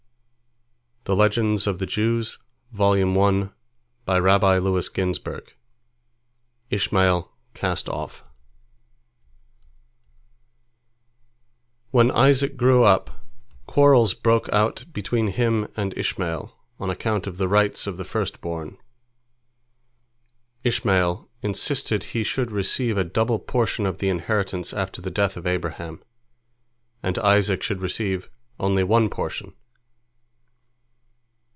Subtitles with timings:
[1.11, 2.39] "ISHMAEL CAST
[7.89, 8.23] OFF
[11.89, 13.25] When Isaac grew up,
[13.65, 18.39] quarrels broke out between him and Ishmael, on account of the rights of the first
[18.39, 18.77] born.
[20.63, 25.47] Ishmael insisted he should receive a double portion of the inheritance after the death of
[25.47, 26.01] Abraham,
[27.03, 28.29] and Isaac should receive
[28.59, 29.53] only one portion.